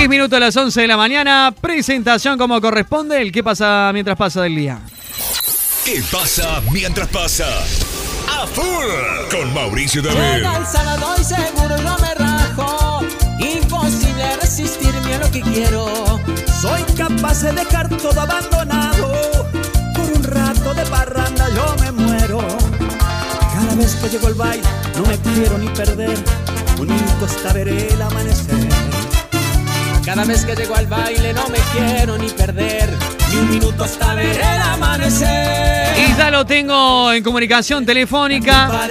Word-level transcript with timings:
10 0.00 0.08
minutos 0.08 0.34
a 0.34 0.40
las 0.40 0.56
11 0.56 0.80
de 0.80 0.86
la 0.86 0.96
mañana, 0.96 1.54
presentación 1.60 2.38
como 2.38 2.58
corresponde, 2.58 3.20
el 3.20 3.30
qué 3.30 3.44
pasa 3.44 3.90
mientras 3.92 4.16
pasa 4.16 4.40
del 4.40 4.56
día. 4.56 4.78
¿Qué 5.84 6.02
pasa 6.10 6.62
mientras 6.72 7.06
pasa? 7.08 7.44
A 8.26 8.46
full 8.46 9.30
con 9.30 9.52
Mauricio 9.52 10.00
David. 10.00 10.18
Llega 10.18 10.56
el 10.56 10.66
sábado 10.66 11.14
y 11.20 11.22
seguro 11.22 11.76
no 11.82 11.98
me 11.98 12.14
rajo. 12.14 13.00
Imposible 13.40 14.36
resistirme 14.40 15.16
a 15.16 15.18
lo 15.18 15.30
que 15.30 15.42
quiero. 15.42 16.18
Soy 16.62 16.82
capaz 16.96 17.42
de 17.42 17.52
dejar 17.52 17.90
todo 17.98 18.22
abandonado. 18.22 19.12
Por 19.94 20.12
un 20.16 20.24
rato 20.24 20.72
de 20.72 20.86
parranda 20.86 21.46
yo 21.54 21.76
me 21.78 21.92
muero. 21.92 22.38
Cada 23.52 23.74
vez 23.74 23.96
que 23.96 24.08
llego 24.08 24.28
al 24.28 24.34
baile 24.34 24.66
no 24.96 25.02
me 25.02 25.18
quiero 25.18 25.58
ni 25.58 25.68
perder. 25.68 26.18
Bonito 26.78 27.26
está 27.26 27.52
ver 27.52 27.68
el 27.68 28.00
amanecer. 28.00 28.89
Cada 30.04 30.24
vez 30.24 30.44
que 30.44 30.54
llego 30.54 30.74
al 30.74 30.86
baile 30.86 31.32
no 31.32 31.48
me 31.48 31.58
quiero 31.72 32.16
ni 32.18 32.28
perder. 32.28 32.90
Ni 33.30 33.36
un 33.36 33.50
minuto 33.50 33.84
hasta 33.84 34.14
ver 34.14 34.40
el 34.40 34.62
amanecer. 34.62 35.96
Y 35.98 36.16
ya 36.16 36.30
lo 36.30 36.44
tengo 36.44 37.12
en 37.12 37.22
comunicación 37.22 37.84
telefónica. 37.84 38.88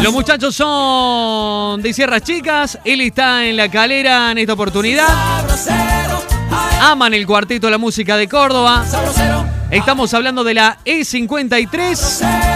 Los 0.00 0.12
muchachos 0.12 0.54
son 0.54 1.82
de 1.82 1.92
Sierras 1.92 2.22
Chicas, 2.22 2.78
él 2.84 3.02
está 3.02 3.44
en 3.44 3.56
la 3.56 3.70
calera 3.70 4.30
en 4.30 4.38
esta 4.38 4.54
oportunidad. 4.54 5.08
Aman 6.80 7.12
el 7.12 7.26
cuarteto 7.26 7.68
la 7.68 7.78
música 7.78 8.16
de 8.16 8.26
Córdoba. 8.26 8.84
Estamos 9.70 10.14
hablando 10.14 10.42
de 10.42 10.54
la 10.54 10.78
E53. 10.84 12.49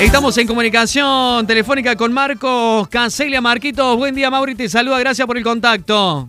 Estamos 0.00 0.38
en 0.38 0.46
comunicación 0.46 1.46
telefónica 1.46 1.94
con 1.94 2.10
Marcos 2.10 2.88
Cancelia. 2.88 3.42
Marquitos, 3.42 3.98
buen 3.98 4.14
día, 4.14 4.30
Mauri. 4.30 4.54
Te 4.54 4.66
saluda, 4.66 4.98
gracias 4.98 5.26
por 5.26 5.36
el 5.36 5.44
contacto. 5.44 6.26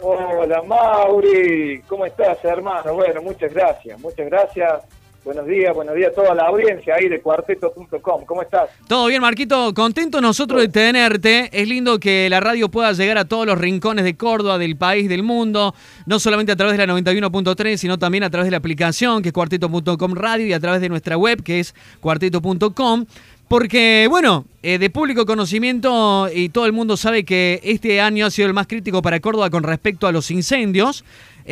Hola 0.00 0.62
Mauri, 0.62 1.82
¿cómo 1.88 2.06
estás 2.06 2.38
hermano? 2.44 2.94
Bueno, 2.94 3.20
muchas 3.20 3.52
gracias, 3.52 3.98
muchas 3.98 4.26
gracias. 4.26 4.82
Buenos 5.24 5.46
días, 5.46 5.72
buenos 5.72 5.94
días 5.94 6.10
a 6.10 6.14
toda 6.16 6.34
la 6.34 6.48
audiencia 6.48 6.96
ahí 6.96 7.08
de 7.08 7.20
cuarteto.com. 7.20 8.24
¿Cómo 8.24 8.42
estás? 8.42 8.70
Todo 8.88 9.06
bien, 9.06 9.22
Marquito. 9.22 9.72
Contento 9.72 10.20
nosotros 10.20 10.60
de 10.60 10.68
tenerte. 10.68 11.48
Es 11.52 11.68
lindo 11.68 12.00
que 12.00 12.28
la 12.28 12.40
radio 12.40 12.68
pueda 12.68 12.92
llegar 12.92 13.18
a 13.18 13.24
todos 13.24 13.46
los 13.46 13.56
rincones 13.56 14.04
de 14.04 14.16
Córdoba, 14.16 14.58
del 14.58 14.76
país, 14.76 15.08
del 15.08 15.22
mundo. 15.22 15.76
No 16.06 16.18
solamente 16.18 16.50
a 16.50 16.56
través 16.56 16.76
de 16.76 16.84
la 16.84 16.92
91.3, 16.92 17.76
sino 17.76 18.00
también 18.00 18.24
a 18.24 18.30
través 18.30 18.46
de 18.46 18.50
la 18.50 18.56
aplicación 18.56 19.22
que 19.22 19.28
es 19.28 19.32
cuarteto.com 19.32 20.14
radio 20.14 20.44
y 20.44 20.54
a 20.54 20.60
través 20.60 20.80
de 20.80 20.88
nuestra 20.88 21.16
web 21.16 21.40
que 21.44 21.60
es 21.60 21.72
cuarteto.com. 22.00 23.06
Porque, 23.46 24.06
bueno, 24.08 24.46
eh, 24.62 24.78
de 24.78 24.88
público 24.88 25.26
conocimiento 25.26 26.26
y 26.34 26.48
todo 26.48 26.64
el 26.66 26.72
mundo 26.72 26.96
sabe 26.96 27.22
que 27.22 27.60
este 27.62 28.00
año 28.00 28.24
ha 28.24 28.30
sido 28.30 28.48
el 28.48 28.54
más 28.54 28.66
crítico 28.66 29.02
para 29.02 29.20
Córdoba 29.20 29.50
con 29.50 29.62
respecto 29.62 30.06
a 30.06 30.12
los 30.12 30.30
incendios. 30.30 31.04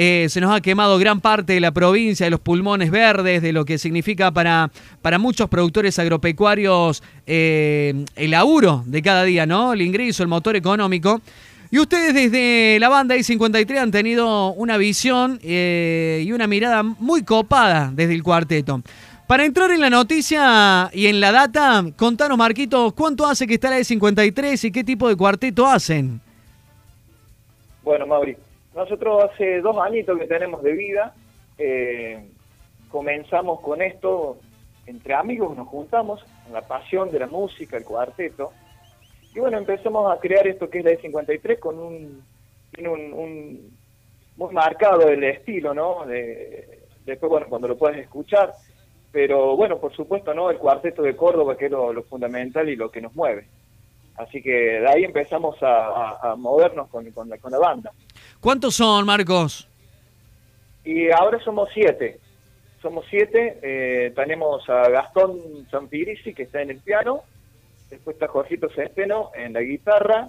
Eh, 0.03 0.31
se 0.31 0.41
nos 0.41 0.51
ha 0.51 0.63
quemado 0.63 0.99
gran 0.99 1.21
parte 1.21 1.53
de 1.53 1.61
la 1.61 1.73
provincia, 1.73 2.25
de 2.25 2.31
los 2.31 2.41
pulmones 2.41 2.91
verdes, 2.91 3.43
de 3.43 3.53
lo 3.53 3.67
que 3.67 3.77
significa 3.77 4.31
para, 4.31 4.71
para 5.03 5.19
muchos 5.19 5.51
productores 5.51 5.99
agropecuarios 5.99 7.03
eh, 7.27 8.07
el 8.17 8.31
laburo 8.31 8.83
de 8.87 9.03
cada 9.03 9.25
día, 9.25 9.45
¿no? 9.45 9.75
El 9.75 9.83
ingreso, 9.83 10.23
el 10.23 10.31
motor 10.31 10.57
económico. 10.57 11.21
Y 11.71 11.79
ustedes 11.79 12.15
desde 12.15 12.79
la 12.81 12.89
banda 12.89 13.15
I-53 13.15 13.77
han 13.77 13.91
tenido 13.91 14.55
una 14.55 14.79
visión 14.79 15.39
eh, 15.43 16.25
y 16.25 16.33
una 16.33 16.47
mirada 16.47 16.83
muy 16.83 17.23
copada 17.23 17.93
desde 17.95 18.15
el 18.15 18.23
cuarteto. 18.23 18.81
Para 19.27 19.45
entrar 19.45 19.71
en 19.71 19.83
la 19.83 19.91
noticia 19.91 20.89
y 20.95 21.09
en 21.09 21.21
la 21.21 21.31
data, 21.31 21.85
contanos, 21.99 22.39
Marquitos, 22.39 22.95
¿cuánto 22.95 23.27
hace 23.27 23.47
que 23.47 23.53
está 23.53 23.69
la 23.69 23.79
E53 23.79 24.65
y 24.65 24.73
qué 24.73 24.83
tipo 24.83 25.11
de 25.11 25.17
cuarteto 25.17 25.67
hacen? 25.67 26.23
Bueno, 27.85 28.07
Mauri, 28.07 28.35
nosotros 28.75 29.25
hace 29.25 29.61
dos 29.61 29.77
añitos 29.79 30.19
que 30.19 30.27
tenemos 30.27 30.63
de 30.63 30.73
vida, 30.73 31.15
eh, 31.59 32.31
comenzamos 32.91 33.61
con 33.61 33.83
esto, 33.83 34.39
entre 34.87 35.15
amigos 35.15 35.57
nos 35.57 35.69
juntamos, 35.69 36.25
con 36.45 36.53
la 36.53 36.63
pasión 36.63 37.11
de 37.11 37.19
la 37.19 37.27
música, 37.27 37.77
el 37.77 37.85
cuarteto, 37.85 38.53
y 39.35 39.39
bueno, 39.39 39.59
empezamos 39.59 40.13
a 40.13 40.19
crear 40.19 40.47
esto 40.47 40.69
que 40.69 40.79
es 40.79 40.85
la 40.85 40.91
E53 40.93 41.59
con 41.59 41.79
un, 41.79 42.23
tiene 42.73 42.89
un, 42.89 43.13
un- 43.13 43.79
muy 44.37 44.55
marcado 44.55 45.09
el 45.09 45.23
estilo, 45.25 45.75
¿no? 45.75 46.07
De- 46.07 46.81
después, 47.05 47.31
bueno, 47.31 47.47
cuando 47.49 47.69
lo 47.69 47.77
puedes 47.77 47.99
escuchar, 47.99 48.53
pero 49.13 49.57
bueno, 49.57 49.79
por 49.79 49.93
supuesto, 49.95 50.33
¿no? 50.35 50.51
El 50.51 50.59
cuarteto 50.59 51.03
de 51.03 51.15
Córdoba, 51.17 51.57
que 51.57 51.67
es 51.67 51.71
lo, 51.71 51.93
lo 51.93 52.03
fundamental 52.05 52.69
y 52.69 52.77
lo 52.77 52.91
que 52.91 53.01
nos 53.01 53.15
mueve. 53.15 53.47
Así 54.17 54.43
que 54.43 54.51
de 54.81 54.89
ahí 54.89 55.05
empezamos 55.05 55.63
a, 55.63 56.11
a- 56.33 56.37
movernos 56.37 56.89
con, 56.89 57.11
con 57.13 57.29
la, 57.29 57.39
con 57.39 57.53
la 57.53 57.59
banda. 57.59 57.93
¿Cuántos 58.41 58.75
son, 58.75 59.05
Marcos? 59.07 59.69
Y 60.85 61.11
ahora 61.11 61.39
somos 61.45 61.69
siete. 61.75 62.19
Somos 62.81 63.05
siete. 63.11 63.59
eh, 63.63 64.13
tenemos 64.17 64.69
a 64.69 64.89
Gastón 64.89 65.39
Zampirisi, 65.71 66.33
que 66.35 66.45
está 66.45 66.63
en 66.63 66.71
el 66.71 66.79
piano. 66.81 67.23
Después 67.91 68.15
está 68.15 68.29
Jorgito 68.29 68.69
Centeno 68.71 69.31
en 69.35 69.53
la 69.53 69.61
guitarra. 69.61 70.29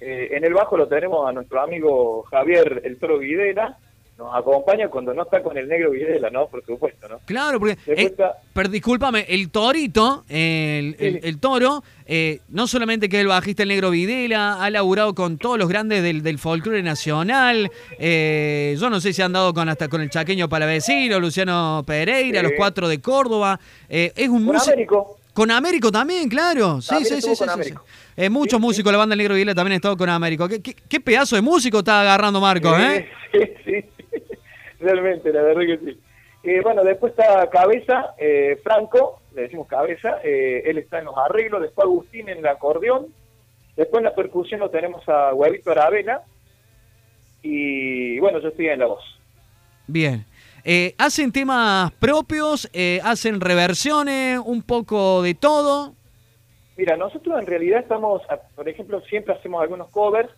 eh, 0.00 0.30
en 0.32 0.44
el 0.44 0.52
bajo 0.54 0.76
lo 0.76 0.88
tenemos 0.88 1.28
a 1.28 1.32
nuestro 1.32 1.60
amigo 1.62 2.24
Javier 2.24 2.82
El 2.84 2.98
Toro 2.98 3.18
Videla. 3.18 3.78
Nos 4.16 4.32
acompaña 4.32 4.88
cuando 4.88 5.12
no 5.12 5.24
está 5.24 5.42
con 5.42 5.58
el 5.58 5.66
negro 5.66 5.90
Videla, 5.90 6.30
¿no? 6.30 6.46
Por 6.46 6.64
supuesto, 6.64 7.08
¿no? 7.08 7.18
Claro, 7.24 7.58
porque. 7.58 7.72
Eh, 7.86 7.94
está- 8.04 8.36
pero 8.52 8.68
discúlpame, 8.68 9.26
el 9.28 9.50
torito, 9.50 10.24
el, 10.28 10.94
el- 11.00 11.14
Sí. 11.14 11.20
el 11.24 11.38
toro, 11.40 11.82
eh, 12.06 12.38
no 12.50 12.68
solamente 12.68 13.08
que 13.08 13.16
es 13.16 13.22
el 13.22 13.26
bajista 13.26 13.64
el 13.64 13.70
negro 13.70 13.90
Videla, 13.90 14.62
ha 14.62 14.70
laburado 14.70 15.16
con 15.16 15.36
todos 15.36 15.58
los 15.58 15.68
grandes 15.68 16.02
del, 16.04 16.22
del 16.22 16.38
folclore 16.38 16.82
nacional. 16.84 17.70
eh, 17.98 18.76
yo 18.78 18.88
no 18.88 19.00
sé 19.00 19.12
si 19.12 19.20
han 19.20 19.32
dado 19.32 19.52
con 19.52 19.68
hasta 19.68 19.88
con 19.88 20.00
el 20.00 20.10
chaqueño 20.10 20.48
Palavecino, 20.48 21.18
Luciano 21.18 21.82
Pereira, 21.84 22.38
Sí. 22.40 22.44
los 22.44 22.52
cuatro 22.56 22.86
de 22.88 23.00
Córdoba. 23.00 23.58
eh, 23.88 24.12
es 24.14 24.28
un 24.28 24.44
músico. 24.44 25.18
Con 25.32 25.50
Américo 25.50 25.90
también, 25.90 26.28
claro. 26.28 26.80
Sí, 26.80 26.90
También 26.90 27.20
sí, 27.20 27.34
sí. 27.34 27.74
Eh, 28.16 28.30
muchos 28.30 28.52
Sí, 28.52 28.56
sí. 28.58 28.62
músicos, 28.62 28.92
la 28.92 28.98
banda 28.98 29.16
Negro 29.16 29.34
Videla 29.34 29.52
también 29.56 29.72
ha 29.72 29.76
estado 29.76 29.96
con 29.96 30.08
Américo. 30.08 30.46
¿Qué, 30.48 30.62
qué, 30.62 30.76
qué 30.88 31.00
pedazo 31.00 31.34
de 31.34 31.42
músico 31.42 31.80
está 31.80 32.02
agarrando 32.02 32.40
Marco, 32.40 32.78
eh? 32.78 33.08
Sí, 33.32 33.40
sí, 33.64 33.84
realmente, 34.84 35.32
la 35.32 35.42
verdad 35.42 35.62
que 35.62 35.78
sí. 35.78 36.00
Eh, 36.44 36.60
bueno, 36.62 36.84
después 36.84 37.12
está 37.12 37.48
Cabeza, 37.48 38.14
eh, 38.18 38.60
Franco, 38.62 39.22
le 39.34 39.42
decimos 39.42 39.66
Cabeza, 39.66 40.18
eh, 40.22 40.62
él 40.66 40.76
está 40.76 40.98
en 40.98 41.06
los 41.06 41.16
arreglos, 41.16 41.62
después 41.62 41.86
Agustín 41.86 42.28
en 42.28 42.38
el 42.38 42.46
acordeón, 42.46 43.06
después 43.76 44.00
en 44.00 44.04
la 44.04 44.14
percusión 44.14 44.60
lo 44.60 44.68
tenemos 44.68 45.08
a 45.08 45.32
Huevito 45.32 45.70
Aravena, 45.70 46.20
y 47.42 48.18
bueno, 48.18 48.40
yo 48.40 48.48
estoy 48.48 48.68
en 48.68 48.80
la 48.80 48.86
voz. 48.86 49.02
Bien. 49.86 50.26
¿Hacen 50.96 51.30
temas 51.30 51.92
propios? 51.92 52.70
¿Hacen 53.02 53.40
reversiones? 53.40 54.38
¿Un 54.38 54.62
poco 54.62 55.22
de 55.22 55.34
todo? 55.34 55.94
Mira, 56.76 56.96
nosotros 56.96 57.38
en 57.38 57.46
realidad 57.46 57.80
estamos, 57.80 58.22
por 58.54 58.68
ejemplo, 58.68 59.00
siempre 59.02 59.34
hacemos 59.34 59.62
algunos 59.62 59.88
covers, 59.90 60.30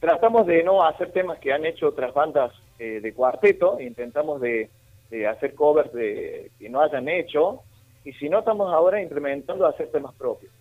tratamos 0.00 0.46
de 0.46 0.62
no 0.62 0.84
hacer 0.84 1.12
temas 1.12 1.38
que 1.38 1.52
han 1.52 1.64
hecho 1.64 1.88
otras 1.88 2.14
bandas 2.14 2.52
eh, 2.78 3.00
de 3.00 3.12
cuarteto, 3.12 3.80
intentamos 3.80 4.40
de, 4.40 4.70
de 5.10 5.26
hacer 5.26 5.54
covers 5.54 5.92
de, 5.92 6.50
que 6.58 6.68
no 6.68 6.80
hayan 6.80 7.08
hecho, 7.08 7.62
y 8.04 8.12
si 8.12 8.28
no, 8.28 8.40
estamos 8.40 8.72
ahora 8.72 9.02
implementando 9.02 9.66
hacer 9.66 9.90
temas 9.90 10.14
propios. 10.14 10.52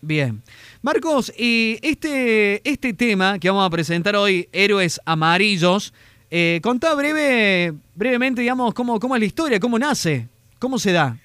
Bien. 0.00 0.42
Marcos, 0.82 1.32
y 1.38 1.78
este, 1.80 2.68
este 2.68 2.92
tema 2.92 3.38
que 3.38 3.48
vamos 3.48 3.64
a 3.64 3.70
presentar 3.70 4.16
hoy, 4.16 4.48
Héroes 4.52 5.00
Amarillos, 5.04 5.94
eh, 6.28 6.60
contá 6.62 6.94
breve, 6.94 7.72
brevemente, 7.94 8.40
digamos, 8.40 8.74
cómo, 8.74 8.98
cómo 8.98 9.14
es 9.14 9.20
la 9.20 9.26
historia, 9.26 9.60
cómo 9.60 9.78
nace, 9.78 10.26
cómo 10.58 10.78
se 10.78 10.92
da. 10.92 11.16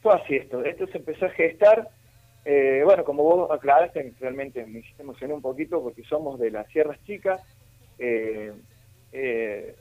Fue 0.00 0.14
así 0.14 0.36
esto, 0.36 0.64
esto 0.64 0.86
se 0.86 0.98
empezó 0.98 1.26
a 1.26 1.30
gestar, 1.30 1.90
eh, 2.44 2.80
bueno, 2.84 3.04
como 3.04 3.24
vos 3.24 3.50
aclaraste, 3.50 4.14
realmente 4.20 4.64
me 4.64 4.82
emocionar 4.98 5.34
un 5.34 5.42
poquito 5.42 5.82
porque 5.82 6.02
somos 6.04 6.38
de 6.38 6.50
las 6.50 6.66
Sierras 6.68 6.98
Chicas, 7.04 7.42
eh, 7.98 8.52
eh, 9.12 9.74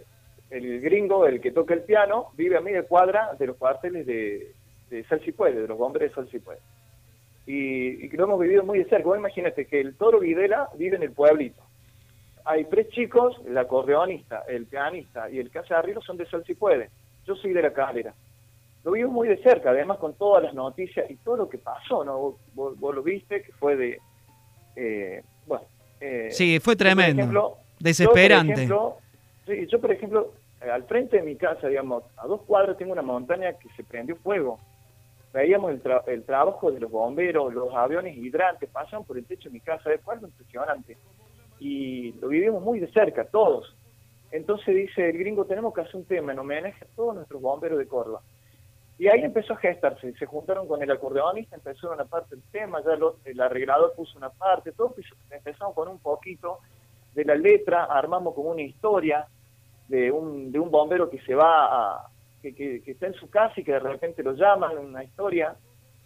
el 0.49 0.79
gringo, 0.81 1.25
el 1.27 1.41
que 1.41 1.51
toca 1.51 1.73
el 1.73 1.81
piano, 1.83 2.27
vive 2.35 2.57
a 2.57 2.61
media 2.61 2.83
cuadra 2.83 3.33
de 3.37 3.47
los 3.47 3.57
cuarteles 3.57 4.05
de, 4.05 4.51
de 4.89 5.05
Si 5.23 5.31
Puede, 5.31 5.61
de 5.61 5.67
los 5.67 5.77
bomberos 5.77 6.09
de 6.09 6.15
Sal 6.15 6.29
Si 6.31 6.39
Puede. 6.39 6.59
Y, 7.45 8.05
y 8.05 8.09
lo 8.09 8.25
hemos 8.25 8.39
vivido 8.39 8.63
muy 8.63 8.79
de 8.79 8.85
cerca. 8.85 9.05
Vos 9.07 9.17
imagínate 9.17 9.65
que 9.65 9.79
el 9.79 9.95
Toro 9.95 10.19
Videla 10.19 10.69
vive 10.77 10.97
en 10.97 11.03
el 11.03 11.11
pueblito. 11.11 11.61
Hay 12.45 12.65
tres 12.65 12.89
chicos, 12.89 13.35
el 13.45 13.57
acordeonista, 13.57 14.43
el 14.47 14.65
pianista 14.67 15.29
y 15.29 15.39
el 15.39 15.49
que 15.51 15.59
hace 15.59 15.73
arreglos 15.73 16.05
son 16.05 16.17
de 16.17 16.25
Sal 16.27 16.43
Si 16.45 16.55
Puede. 16.55 16.89
Yo 17.25 17.35
soy 17.35 17.53
de 17.53 17.61
la 17.61 17.73
calera 17.73 18.13
lo 18.83 18.93
vimos 18.93 19.11
muy 19.11 19.27
de 19.27 19.35
cerca, 19.43 19.71
además 19.71 19.97
con 19.97 20.13
todas 20.13 20.43
las 20.43 20.53
noticias 20.53 21.11
y 21.11 21.15
todo 21.17 21.35
lo 21.35 21.49
que 21.49 21.57
pasó, 21.57 22.05
¿no? 22.05 22.17
Vos, 22.19 22.35
vos- 22.53 22.79
vos 22.79 22.95
lo 22.95 23.03
viste, 23.03 23.41
que 23.41 23.51
fue 23.51 23.75
de... 23.75 23.99
eh, 24.77 25.23
bueno, 25.45 25.65
eh, 25.99 26.29
Sí, 26.31 26.57
fue 26.61 26.75
yo, 26.75 26.77
por 26.77 26.85
tremendo. 26.85 27.21
ejemplo, 27.21 27.57
Desesperante. 27.79 28.47
Yo, 28.47 28.55
por 28.55 28.57
ejemplo, 28.59 28.97
sí, 29.47 29.67
yo, 29.67 29.81
por 29.81 29.91
ejemplo, 29.91 30.33
eh, 30.61 30.69
al 30.69 30.83
frente 30.85 31.17
de 31.17 31.23
mi 31.23 31.37
casa, 31.37 31.67
digamos, 31.67 32.03
a 32.17 32.27
dos 32.27 32.43
cuadras 32.43 32.77
tengo 32.77 32.93
una 32.93 33.01
montaña 33.01 33.53
que 33.53 33.69
se 33.75 33.83
prendió 33.83 34.15
fuego. 34.17 34.59
veíamos 35.33 35.71
el, 35.71 35.83
tra- 35.83 36.03
el 36.07 36.23
trabajo 36.25 36.71
de 36.71 36.79
los 36.79 36.91
bomberos, 36.91 37.53
los 37.53 37.73
aviones 37.75 38.17
hidrantes, 38.17 38.69
pasan 38.71 39.05
por 39.05 39.17
el 39.17 39.25
techo 39.27 39.49
de 39.49 39.53
mi 39.53 39.61
casa, 39.61 39.93
es 39.93 40.01
algo 40.07 40.27
impresionante. 40.27 40.97
Y 41.59 42.13
lo 42.13 42.29
vivimos 42.29 42.61
muy 42.63 42.79
de 42.79 42.91
cerca, 42.91 43.25
todos. 43.25 43.75
Entonces 44.31 44.75
dice 44.75 45.09
el 45.09 45.17
gringo, 45.17 45.45
tenemos 45.45 45.73
que 45.73 45.81
hacer 45.81 45.95
un 45.97 46.05
tema 46.05 46.31
en 46.33 46.39
homenaje 46.39 46.85
a 46.85 46.87
todos 46.95 47.15
nuestros 47.15 47.41
bomberos 47.41 47.77
de 47.79 47.87
Córdoba. 47.87 48.21
Y 48.97 49.07
ahí 49.09 49.21
empezó 49.21 49.53
a 49.53 49.57
gestarse, 49.57 50.13
se 50.13 50.25
juntaron 50.25 50.67
con 50.67 50.81
el 50.81 50.89
acordeonista, 50.91 51.55
empezó 51.55 51.91
una 51.91 52.05
parte 52.05 52.35
del 52.35 52.43
tema, 52.51 52.81
ya 52.83 52.95
lo- 52.95 53.17
el 53.25 53.39
arreglador 53.39 53.93
puso 53.95 54.17
una 54.17 54.29
parte, 54.31 54.71
todo 54.71 54.93
pues, 54.93 55.05
empezamos 55.29 55.75
con 55.75 55.87
un 55.87 55.99
poquito 55.99 56.59
de 57.13 57.25
la 57.25 57.35
letra, 57.35 57.85
armamos 57.85 58.33
como 58.33 58.49
una 58.51 58.63
historia 58.63 59.27
de 59.87 60.11
un, 60.11 60.51
de 60.51 60.59
un 60.59 60.69
bombero 60.71 61.09
que 61.09 61.19
se 61.21 61.33
va 61.35 61.95
a, 61.95 62.07
que, 62.41 62.53
que, 62.53 62.81
está 62.91 63.07
en 63.07 63.13
su 63.13 63.29
casa 63.29 63.53
y 63.57 63.63
que 63.63 63.73
de 63.73 63.79
repente 63.79 64.23
lo 64.23 64.33
llaman, 64.33 64.77
una 64.77 65.03
historia, 65.03 65.55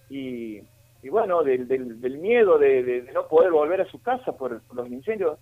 y, 0.10 0.62
y 1.04 1.10
bueno, 1.10 1.44
del, 1.44 1.68
del, 1.68 2.00
del 2.02 2.18
miedo 2.20 2.58
de, 2.58 2.84
de- 2.84 3.02
de 3.04 3.12
no 3.14 3.28
poder 3.28 3.52
volver 3.52 3.82
a 3.82 3.86
su 3.90 4.02
casa 4.02 4.32
por, 4.38 4.62
por 4.64 4.76
los 4.78 4.88
incendios. 4.90 5.40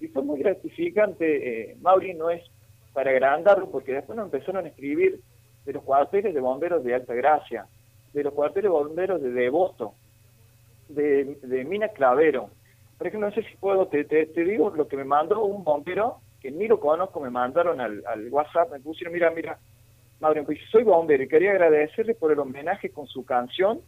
Y 0.00 0.08
fue 0.08 0.22
muy 0.22 0.38
gratificante, 0.40 1.70
eh, 1.72 1.76
Mauri, 1.80 2.14
no 2.14 2.30
es 2.30 2.42
para 2.92 3.10
agrandarlo, 3.10 3.70
porque 3.70 3.92
después 3.92 4.16
nos 4.16 4.26
empezaron 4.26 4.64
a 4.64 4.68
escribir 4.68 5.20
de 5.64 5.72
los 5.72 5.82
cuarteles 5.82 6.32
de 6.34 6.40
bomberos 6.40 6.82
de 6.84 6.94
Alta 6.94 7.14
Gracia, 7.14 7.66
de 8.12 8.24
los 8.24 8.32
cuarteles 8.32 8.64
de 8.64 8.68
bomberos 8.70 9.20
de 9.22 9.30
Devoto, 9.30 9.94
de, 10.88 11.36
de 11.42 11.64
Mina 11.64 11.88
Clavero. 11.88 12.50
Por 12.98 13.06
ejemplo, 13.06 13.28
no 13.28 13.34
sé 13.34 13.42
si 13.42 13.56
puedo, 13.56 13.86
te, 13.88 14.04
te, 14.04 14.26
te 14.26 14.44
digo 14.44 14.70
lo 14.70 14.88
que 14.88 14.96
me 14.96 15.04
mandó 15.04 15.44
un 15.44 15.64
bombero, 15.64 16.18
que 16.40 16.50
ni 16.50 16.66
lo 16.68 16.80
conozco, 16.80 17.20
me 17.20 17.30
mandaron 17.30 17.80
al, 17.80 18.02
al 18.06 18.28
WhatsApp, 18.30 18.72
me 18.72 18.80
pusieron, 18.80 19.12
mira, 19.12 19.30
mira, 19.30 19.58
Mauricio, 20.20 20.46
pues 20.46 20.58
soy 20.70 20.82
bombero 20.82 21.22
y 21.22 21.28
quería 21.28 21.50
agradecerle 21.52 22.14
por 22.14 22.32
el 22.32 22.38
homenaje 22.38 22.90
con 22.90 23.06
su 23.06 23.24
canción. 23.24 23.80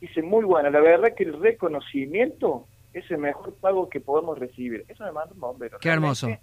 Dice, 0.00 0.22
muy 0.22 0.44
buena, 0.44 0.70
la 0.70 0.80
verdad 0.80 1.14
que 1.16 1.24
el 1.24 1.40
reconocimiento 1.40 2.66
es 2.92 3.10
el 3.10 3.18
mejor 3.18 3.54
pago 3.54 3.88
que 3.88 4.00
podemos 4.00 4.38
recibir. 4.38 4.84
Eso 4.88 5.04
me 5.04 5.12
manda 5.12 5.32
un 5.34 5.40
bombero. 5.40 5.78
Qué 5.80 5.88
hermoso. 5.88 6.28
El 6.28 6.38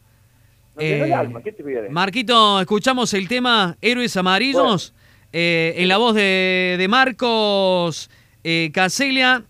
Eh, 0.77 1.13
alma, 1.13 1.41
¿qué 1.41 1.51
te 1.53 1.63
voy 1.63 1.75
a 1.75 1.81
decir? 1.81 1.91
Marquito, 1.93 2.59
escuchamos 2.59 3.13
el 3.13 3.27
tema 3.27 3.77
Héroes 3.81 4.17
Amarillos 4.17 4.93
eh, 5.31 5.73
en 5.77 5.87
la 5.87 5.97
voz 5.97 6.15
de, 6.15 6.75
de 6.77 6.87
Marcos 6.87 8.09
eh, 8.43 8.71
Caselia. 8.73 9.43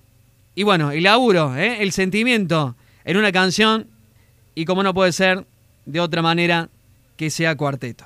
Y 0.53 0.63
bueno, 0.63 0.91
el 0.91 1.03
laburo, 1.03 1.55
eh, 1.55 1.81
el 1.81 1.91
sentimiento 1.91 2.75
en 3.03 3.17
una 3.17 3.31
canción. 3.31 3.87
Y 4.53 4.65
como 4.65 4.83
no 4.83 4.93
puede 4.93 5.11
ser 5.11 5.45
de 5.85 5.99
otra 5.99 6.21
manera 6.21 6.69
que 7.17 7.29
sea 7.29 7.55
cuarteto. 7.55 8.05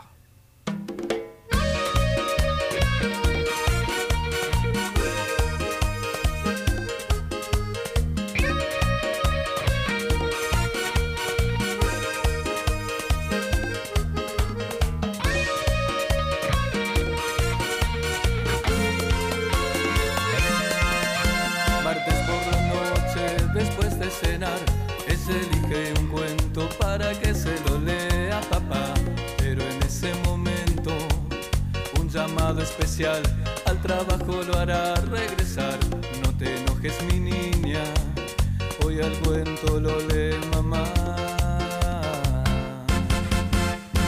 Hoy 38.85 39.01
al 39.01 39.13
cuento 39.19 39.79
lo 39.79 40.00
lee 40.07 40.35
mamá. 40.51 40.83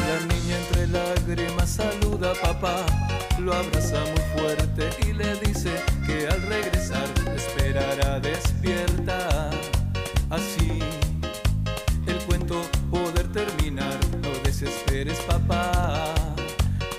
La 0.08 0.20
niña 0.28 0.58
entre 0.58 0.88
lágrimas 0.88 1.70
saluda 1.70 2.32
a 2.32 2.48
papá, 2.48 2.86
lo 3.40 3.54
abraza 3.54 4.00
muy 4.12 4.42
fuerte 4.42 4.90
y 5.08 5.14
le 5.14 5.36
dice 5.36 5.72
que 6.06 6.28
al 6.28 6.42
regresar 6.44 7.08
esperará 7.36 8.20
despierta. 8.20 9.50
Así 10.30 10.80
el 12.08 12.18
cuento 12.26 12.62
poder 12.90 13.28
terminar, 13.32 13.98
no 14.22 14.30
desesperes 14.44 15.20
papá, 15.22 16.14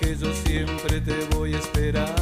que 0.01 0.17
yo 0.17 0.33
siempre 0.45 1.01
te 1.01 1.25
voy 1.37 1.55
a 1.55 1.59
esperar. 1.59 2.22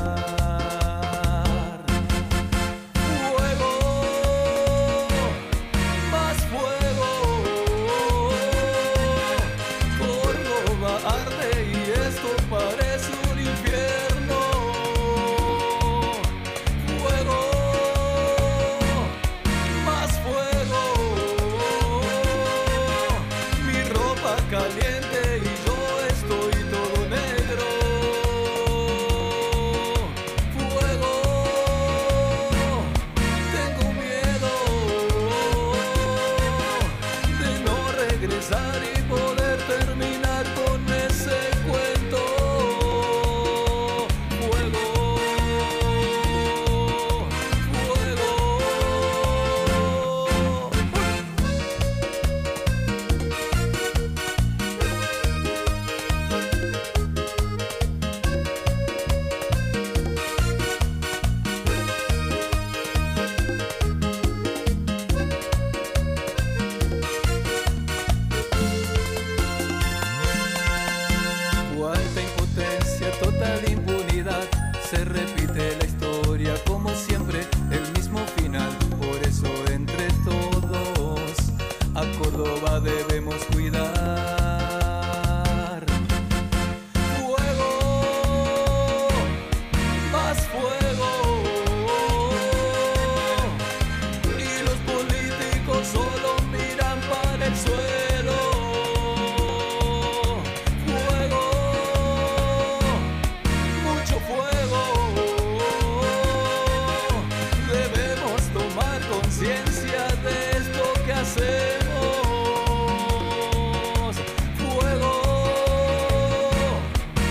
Regresar 38.95 39.30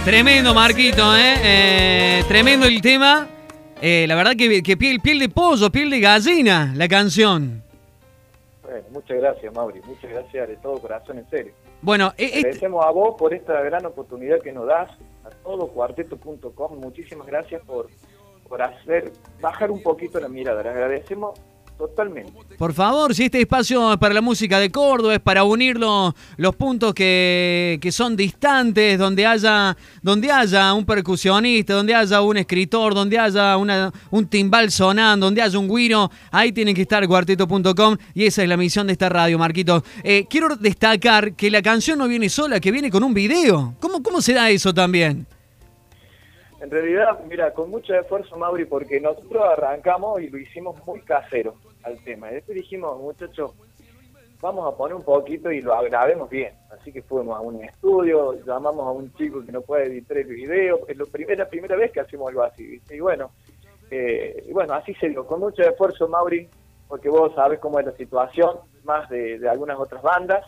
Tremendo, 0.10 0.56
Marquito, 0.56 1.16
¿eh? 1.16 1.36
Eh, 1.44 2.24
tremendo 2.28 2.66
el 2.66 2.82
tema. 2.82 3.28
Eh, 3.80 4.06
la 4.08 4.16
verdad 4.16 4.32
que, 4.36 4.64
que 4.64 4.76
piel, 4.76 5.00
piel 5.02 5.20
de 5.20 5.30
pollo, 5.30 5.70
piel 5.70 5.92
de 5.92 6.00
gallina, 6.00 6.74
la 6.76 6.88
canción. 6.88 7.62
Bueno, 8.64 8.86
muchas 8.90 9.18
gracias, 9.18 9.54
Mauri. 9.54 9.82
Muchas 9.86 10.10
gracias 10.10 10.48
de 10.48 10.58
todo 10.58 10.82
corazón, 10.82 11.20
en 11.20 11.30
serio. 11.30 11.54
Bueno, 11.84 12.08
eh, 12.18 12.26
este- 12.26 12.40
Agradecemos 12.40 12.84
a 12.84 12.90
vos 12.90 13.18
por 13.20 13.36
esta 13.36 13.62
gran 13.62 13.86
oportunidad 13.86 14.42
que 14.42 14.52
nos 14.52 14.66
das, 14.66 14.90
a 15.24 15.30
todo 15.44 15.68
cuarteto.com. 15.68 16.80
Muchísimas 16.80 17.28
gracias 17.28 17.62
por, 17.62 17.88
por 18.48 18.64
hacer 18.64 19.12
bajar 19.40 19.70
un 19.70 19.84
poquito 19.84 20.20
la 20.20 20.28
mirada. 20.28 20.64
Les 20.64 20.72
agradecemos 20.72 21.40
totalmente. 21.80 22.34
Por 22.58 22.74
favor, 22.74 23.16
si 23.16 23.24
este 23.24 23.40
espacio 23.40 23.94
es 23.94 23.98
para 23.98 24.14
la 24.14 24.20
música 24.22 24.60
de 24.60 24.70
Córdoba, 24.70 25.16
es 25.16 25.22
para 25.22 25.46
unir 25.46 25.78
los, 25.80 26.14
puntos 26.58 26.94
que, 26.94 27.80
que 27.82 27.92
son 27.94 28.18
distantes, 28.18 29.00
donde 29.00 29.26
haya, 29.26 29.78
donde 30.02 30.30
haya 30.30 30.74
un 30.74 30.86
percusionista, 30.86 31.74
donde 31.74 31.96
haya 31.96 32.22
un 32.22 32.36
escritor, 32.36 32.94
donde 32.94 33.18
haya 33.18 33.56
una, 33.56 33.94
un 34.12 34.28
timbal 34.28 34.70
sonando, 34.72 35.28
donde 35.28 35.42
haya 35.42 35.58
un 35.58 35.74
guiro, 35.74 36.12
ahí 36.32 36.52
tienen 36.52 36.76
que 36.76 36.82
estar 36.82 37.08
cuarteto.com 37.08 37.96
y 38.14 38.26
esa 38.26 38.44
es 38.44 38.50
la 38.50 38.58
misión 38.58 38.88
de 38.88 38.94
esta 38.94 39.08
radio, 39.08 39.40
Marquito. 39.40 39.82
Eh, 40.04 40.26
quiero 40.30 40.58
destacar 40.58 41.34
que 41.34 41.50
la 41.50 41.62
canción 41.62 41.98
no 41.98 42.10
viene 42.10 42.28
sola, 42.28 42.60
que 42.60 42.72
viene 42.74 42.92
con 42.92 43.04
un 43.04 43.14
video. 43.14 43.76
¿Cómo, 43.80 44.04
cómo 44.04 44.22
se 44.22 44.34
da 44.34 44.50
eso 44.50 44.74
también? 44.74 45.26
En 46.62 46.70
realidad, 46.70 47.20
mira, 47.28 47.54
con 47.54 47.70
mucho 47.70 47.96
esfuerzo, 47.96 48.38
Mauri, 48.38 48.66
porque 48.66 49.00
nosotros 49.00 49.44
arrancamos 49.44 50.22
y 50.22 50.30
lo 50.30 50.38
hicimos 50.38 50.76
muy 50.86 51.00
casero 51.02 51.56
al 51.84 52.04
tema. 52.04 52.30
Y 52.30 52.36
después 52.36 52.58
dijimos, 52.58 53.00
muchachos, 53.00 53.54
vamos 54.42 54.72
a 54.72 54.76
poner 54.76 54.96
un 54.96 55.04
poquito 55.04 55.50
y 55.52 55.62
lo 55.62 55.82
grabemos 55.84 56.30
bien. 56.30 56.54
Así 56.70 56.92
que 56.92 57.02
fuimos 57.02 57.38
a 57.38 57.40
un 57.40 57.64
estudio, 57.64 58.34
llamamos 58.46 58.86
a 58.86 58.92
un 58.92 59.14
chico 59.14 59.44
que 59.46 59.54
no 59.54 59.62
puede 59.62 59.86
editar 59.86 60.18
el 60.18 60.28
video. 60.28 60.86
Es 60.88 60.98
lo 60.98 61.06
primera, 61.06 61.46
la 61.46 61.50
primera 61.50 61.78
vez 61.78 61.92
que 61.92 62.02
hacemos 62.02 62.28
algo 62.28 62.44
así, 62.44 62.66
¿viste? 62.66 62.98
Y 62.98 63.00
bueno, 63.00 63.32
eh, 63.90 64.50
bueno, 64.52 64.74
así 64.74 64.94
se 64.96 65.10
dio, 65.10 65.26
con 65.26 65.40
mucho 65.40 65.62
esfuerzo, 65.62 66.10
Mauri, 66.10 66.50
porque 66.90 67.08
vos 67.08 67.34
sabes 67.36 67.60
cómo 67.60 67.80
es 67.80 67.86
la 67.86 67.94
situación, 67.94 68.58
más 68.84 69.08
de, 69.10 69.48
algunas 69.48 69.80
otras 69.80 70.02
bandas. 70.02 70.46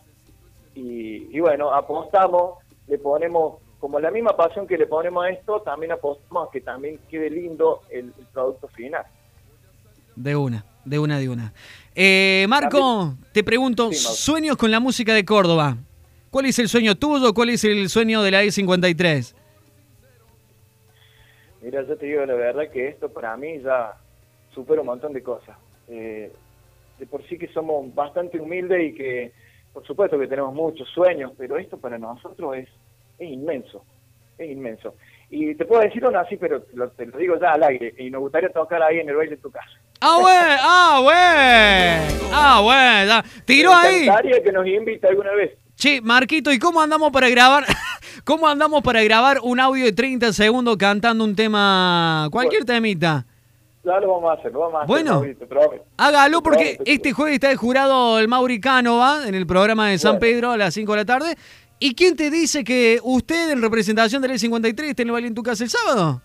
Y 0.73 1.39
bueno, 1.39 1.73
apostamos, 1.73 2.59
le 2.87 2.97
ponemos 2.97 3.59
como 3.81 4.00
la 4.00 4.11
misma 4.11 4.38
pasión 4.38 4.67
que 4.67 4.77
le 4.77 4.85
ponemos 4.85 5.25
a 5.25 5.29
esto, 5.29 5.61
también 5.61 5.91
apostamos 5.91 6.47
a 6.47 6.51
que 6.51 6.61
también 6.61 7.00
quede 7.09 7.31
lindo 7.31 7.81
el, 7.89 8.13
el 8.17 8.25
producto 8.31 8.67
final. 8.69 9.03
De 10.15 10.35
una, 10.35 10.63
de 10.85 11.00
una, 11.00 11.17
de 11.19 11.27
una. 11.27 11.51
Eh, 11.95 12.45
Marco, 12.47 13.15
te 13.33 13.43
pregunto, 13.43 13.91
Sí, 13.91 13.97
sueños 13.97 14.55
con 14.55 14.69
la 14.69 14.79
música 14.79 15.15
de 15.15 15.25
Córdoba. 15.25 15.77
¿Cuál 16.29 16.45
es 16.45 16.59
el 16.59 16.69
sueño 16.69 16.95
tuyo? 16.95 17.33
¿Cuál 17.33 17.50
es 17.50 17.63
el 17.63 17.89
sueño 17.89 18.21
de 18.21 18.31
la 18.31 18.43
E53? 18.43 19.35
Mira, 21.63 21.85
yo 21.85 21.97
te 21.97 22.05
digo 22.05 22.23
la 22.25 22.35
verdad 22.35 22.69
que 22.71 22.88
esto 22.88 23.09
para 23.09 23.35
mí 23.35 23.59
ya 23.61 23.97
supera 24.53 24.81
un 24.81 24.88
montón 24.88 25.11
de 25.11 25.23
cosas. 25.23 25.57
Eh, 25.88 26.31
de 27.00 27.05
por 27.07 27.27
sí 27.27 27.39
que 27.39 27.47
somos 27.47 27.93
bastante 27.95 28.39
humildes 28.39 28.91
y 28.91 28.95
que, 28.95 29.31
por 29.73 29.85
supuesto 29.88 30.19
que 30.19 30.27
tenemos 30.27 30.53
muchos 30.53 30.88
sueños, 30.89 31.31
pero 31.35 31.57
esto 31.57 31.77
para 31.77 31.97
nosotros 31.97 32.57
es, 32.57 32.69
es 33.21 33.31
inmenso, 33.31 33.85
es 34.37 34.49
inmenso. 34.49 34.95
Y 35.29 35.55
te 35.55 35.65
puedo 35.65 35.81
decir 35.81 36.03
aún 36.03 36.15
así, 36.15 36.35
pero 36.37 36.61
te 36.61 36.75
lo, 36.75 36.89
te 36.89 37.05
lo 37.05 37.17
digo 37.17 37.39
ya 37.39 37.53
al 37.53 37.63
aire, 37.63 37.93
y 37.97 38.09
nos 38.09 38.21
gustaría 38.21 38.49
tocar 38.49 38.81
ahí 38.81 38.99
en 38.99 39.09
el 39.09 39.15
baile 39.15 39.35
de 39.35 39.41
tu 39.41 39.51
casa. 39.51 39.69
Ah, 40.01 40.17
güey, 40.19 40.35
ah, 40.35 40.99
güey. 41.01 42.31
Ah, 42.33 42.59
güey, 42.61 43.07
ya. 43.07 43.23
Tiró 43.45 43.73
ahí. 43.73 44.09
que 44.43 44.51
nos 44.51 44.67
invite 44.67 45.07
alguna 45.07 45.31
vez. 45.33 45.51
Che, 45.75 46.01
Marquito, 46.01 46.51
¿y 46.51 46.59
cómo 46.59 46.81
andamos 46.81 47.11
para 47.11 47.29
grabar? 47.29 47.65
¿Cómo 48.25 48.47
andamos 48.47 48.83
para 48.83 49.03
grabar 49.03 49.37
un 49.41 49.59
audio 49.59 49.85
de 49.85 49.93
30 49.93 50.33
segundos 50.33 50.77
cantando 50.77 51.23
un 51.23 51.35
tema, 51.35 52.27
cualquier 52.31 52.65
temita? 52.65 53.25
Ya 53.83 53.99
lo 53.99 54.13
vamos 54.13 54.29
a 54.29 54.39
hacer, 54.39 54.51
lo 54.51 54.59
vamos 54.59 54.75
a 54.75 54.83
hacer. 54.83 54.87
Bueno. 54.87 55.23
Hágalo 55.97 56.43
porque 56.43 56.77
este 56.85 57.13
jueves 57.13 57.35
está 57.35 57.49
el 57.49 57.57
jurado 57.57 58.19
el 58.19 58.27
Mauri 58.27 58.59
Cánova 58.59 59.27
en 59.27 59.33
el 59.33 59.47
programa 59.47 59.89
de 59.89 59.97
San 59.97 60.19
Bueno. 60.19 60.19
Pedro 60.19 60.51
a 60.51 60.57
las 60.57 60.75
5 60.75 60.91
de 60.91 60.97
la 60.97 61.05
tarde. 61.05 61.35
¿Y 61.83 61.95
quién 61.95 62.15
te 62.15 62.29
dice 62.29 62.63
que 62.63 63.00
usted 63.01 63.50
en 63.50 63.59
representación 63.61 64.21
del 64.21 64.29
E53 64.33 64.83
esté 64.83 65.01
en 65.01 65.07
el 65.07 65.11
baile 65.13 65.29
en 65.29 65.33
tu 65.35 65.41
casa 65.41 65.63
el 65.63 65.69
sábado? 65.71 66.21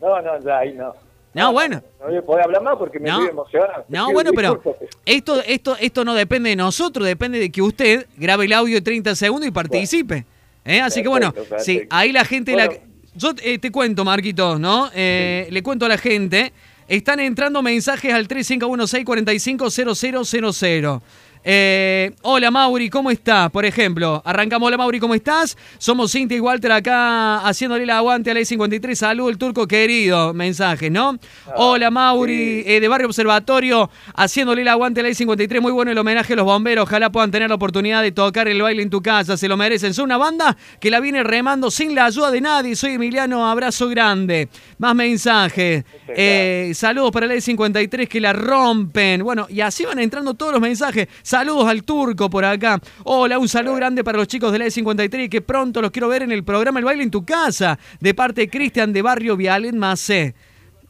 No, 0.00 0.22
no, 0.22 0.42
ya 0.42 0.58
ahí 0.60 0.72
no. 0.72 0.94
No, 1.34 1.52
bueno. 1.52 1.82
No 2.00 2.06
voy 2.06 2.16
a 2.16 2.22
poder 2.22 2.44
hablar 2.46 2.62
más 2.62 2.76
porque 2.78 2.98
me 2.98 3.10
No. 3.10 3.16
estoy 3.18 3.28
emocionado. 3.30 3.84
No, 3.88 4.10
bueno, 4.12 4.30
pero 4.34 4.62
esto, 5.04 5.42
esto, 5.46 5.76
esto 5.78 6.04
no 6.06 6.14
depende 6.14 6.48
de 6.48 6.56
nosotros, 6.56 7.06
depende 7.06 7.38
de 7.38 7.50
que 7.50 7.60
usted 7.60 8.06
grabe 8.16 8.46
el 8.46 8.54
audio 8.54 8.76
de 8.76 8.80
30 8.80 9.14
segundos 9.14 9.46
y 9.46 9.50
participe. 9.50 10.24
¿Eh? 10.64 10.80
Así 10.80 11.02
que 11.02 11.08
bueno, 11.08 11.30
Perfecto, 11.32 11.62
sí, 11.62 11.82
ahí 11.90 12.10
la 12.10 12.24
gente... 12.24 12.56
la-. 12.56 12.70
Yo 13.14 13.32
eh, 13.42 13.58
te 13.58 13.70
cuento, 13.70 14.06
Marquito, 14.06 14.58
¿no? 14.58 14.88
Eh, 14.94 15.48
Le 15.50 15.62
cuento 15.62 15.84
a 15.84 15.88
la 15.90 15.98
gente, 15.98 16.54
están 16.88 17.20
entrando 17.20 17.60
mensajes 17.62 18.14
al 18.14 18.26
3516-450000. 18.26 21.02
Eh, 21.44 22.12
hola 22.22 22.50
Mauri, 22.50 22.90
¿cómo 22.90 23.10
está? 23.10 23.48
Por 23.48 23.64
ejemplo, 23.64 24.22
arrancamos, 24.24 24.66
hola 24.66 24.76
Mauri, 24.76 24.98
¿cómo 25.00 25.14
estás? 25.14 25.56
Somos 25.78 26.12
Cintia 26.12 26.36
y 26.36 26.40
Walter 26.40 26.72
acá 26.72 27.38
haciéndole 27.40 27.84
el 27.84 27.90
aguante 27.90 28.30
a 28.30 28.34
la 28.34 28.40
I-53. 28.40 28.94
Salud, 28.94 29.30
el 29.30 29.38
turco 29.38 29.66
querido. 29.66 30.34
Mensajes, 30.34 30.90
¿no? 30.90 31.18
Hola 31.56 31.90
Mauri, 31.90 32.64
eh, 32.66 32.80
de 32.80 32.88
Barrio 32.88 33.06
Observatorio, 33.06 33.90
haciéndole 34.14 34.62
el 34.62 34.68
aguante 34.68 35.00
a 35.00 35.02
la 35.04 35.10
I-53. 35.10 35.60
Muy 35.60 35.72
bueno 35.72 35.90
el 35.90 35.98
homenaje 35.98 36.32
a 36.32 36.36
los 36.36 36.44
bomberos. 36.44 36.84
Ojalá 36.84 37.10
puedan 37.10 37.30
tener 37.30 37.48
la 37.48 37.54
oportunidad 37.54 38.02
de 38.02 38.12
tocar 38.12 38.48
el 38.48 38.60
baile 38.60 38.82
en 38.82 38.90
tu 38.90 39.00
casa. 39.00 39.36
Se 39.36 39.48
lo 39.48 39.56
merecen. 39.56 39.94
Son 39.94 40.06
una 40.06 40.16
banda 40.16 40.56
que 40.80 40.90
la 40.90 41.00
viene 41.00 41.22
remando 41.22 41.70
sin 41.70 41.94
la 41.94 42.06
ayuda 42.06 42.30
de 42.30 42.40
nadie. 42.40 42.76
Soy 42.76 42.92
Emiliano, 42.92 43.48
abrazo 43.48 43.88
grande. 43.88 44.48
Más 44.78 44.94
mensajes. 44.94 45.84
Eh, 46.08 46.72
saludos 46.74 47.10
para 47.12 47.26
la 47.26 47.34
I-53 47.34 48.08
que 48.08 48.20
la 48.20 48.32
rompen. 48.32 49.22
Bueno, 49.22 49.46
y 49.48 49.60
así 49.60 49.84
van 49.84 49.98
entrando 49.98 50.34
todos 50.34 50.52
los 50.52 50.60
mensajes. 50.60 51.08
Saludos 51.28 51.66
al 51.68 51.82
turco 51.82 52.30
por 52.30 52.42
acá. 52.42 52.80
Hola, 53.04 53.38
un 53.38 53.48
saludo 53.48 53.74
grande 53.74 54.02
para 54.02 54.16
los 54.16 54.26
chicos 54.26 54.50
de 54.50 54.60
la 54.60 54.64
E53 54.64 55.28
que 55.28 55.42
pronto 55.42 55.82
los 55.82 55.90
quiero 55.90 56.08
ver 56.08 56.22
en 56.22 56.32
el 56.32 56.42
programa 56.42 56.78
El 56.78 56.86
Baile 56.86 57.02
en 57.02 57.10
tu 57.10 57.22
Casa, 57.22 57.78
de 58.00 58.14
parte 58.14 58.40
de 58.40 58.48
Cristian 58.48 58.94
de 58.94 59.02
Barrio 59.02 59.36
Vialet 59.36 59.74
Macé. 59.74 60.34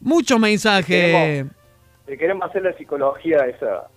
Muchos 0.01 0.39
mensajes. 0.39 0.87
Queremos- 0.87 1.53
Le 2.07 2.17
queremos 2.17 2.49
hacer 2.49 2.63
la 2.63 2.73
psicología 2.75 3.39
esa 3.47 3.89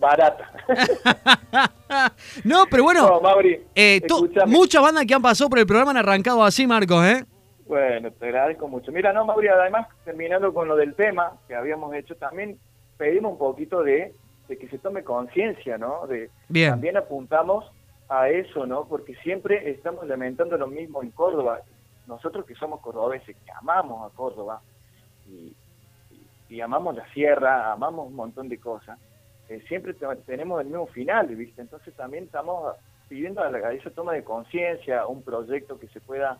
barata. 0.00 0.50
no, 2.42 2.64
pero 2.68 2.82
bueno, 2.82 3.06
No, 3.06 3.20
Mauri, 3.20 3.60
eh, 3.76 4.02
muchas 4.48 4.82
bandas 4.82 5.06
que 5.06 5.14
han 5.14 5.22
pasado 5.22 5.48
por 5.48 5.60
el 5.60 5.66
programa 5.66 5.92
han 5.92 5.98
arrancado 5.98 6.42
así, 6.42 6.66
Marcos, 6.66 7.04
¿eh? 7.06 7.24
Bueno, 7.68 8.10
te 8.10 8.26
agradezco 8.26 8.66
mucho. 8.66 8.90
Mira, 8.90 9.12
no, 9.12 9.24
Mauri, 9.24 9.46
además, 9.46 9.86
terminando 10.04 10.52
con 10.52 10.66
lo 10.66 10.74
del 10.74 10.96
tema 10.96 11.34
que 11.46 11.54
habíamos 11.54 11.94
hecho, 11.94 12.16
también 12.16 12.58
pedimos 12.98 13.30
un 13.34 13.38
poquito 13.38 13.84
de, 13.84 14.12
de 14.48 14.58
que 14.58 14.68
se 14.68 14.78
tome 14.78 15.02
conciencia, 15.04 15.78
¿no? 15.78 16.06
De, 16.06 16.30
Bien. 16.48 16.70
También 16.70 16.96
apuntamos 16.96 17.64
a 18.08 18.28
eso, 18.28 18.66
¿no? 18.66 18.86
Porque 18.86 19.14
siempre 19.22 19.70
estamos 19.70 20.06
lamentando 20.06 20.56
lo 20.58 20.66
mismo 20.66 21.02
en 21.02 21.10
Córdoba. 21.12 21.60
Nosotros 22.06 22.44
que 22.44 22.54
somos 22.54 22.80
cordobeses, 22.80 23.36
que 23.36 23.52
amamos 23.60 24.10
a 24.10 24.14
Córdoba 24.14 24.60
y, 25.26 25.56
y- 26.10 26.26
y 26.56 26.60
amamos 26.60 26.94
la 26.94 27.06
sierra, 27.12 27.72
amamos 27.72 28.06
un 28.08 28.14
montón 28.14 28.48
de 28.50 28.60
cosas, 28.60 28.98
eh, 29.48 29.62
siempre 29.68 29.94
te- 29.94 30.06
tenemos 30.26 30.60
el 30.60 30.66
mismo 30.66 30.86
final, 30.88 31.26
¿viste? 31.34 31.62
Entonces 31.62 31.94
también 31.94 32.24
estamos 32.24 32.74
pidiendo 33.08 33.42
a, 33.42 33.50
la, 33.50 33.68
a 33.68 33.72
esa 33.72 33.90
toma 33.90 34.12
de 34.12 34.22
conciencia, 34.24 35.06
un 35.06 35.22
proyecto 35.22 35.78
que 35.78 35.88
se 35.88 36.00
pueda 36.02 36.38